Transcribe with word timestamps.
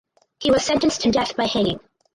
He 0.39 0.49
was 0.49 0.65
sentenced 0.65 1.01
to 1.01 1.11
death 1.11 1.35
by 1.37 1.45
hanging. 1.45 1.79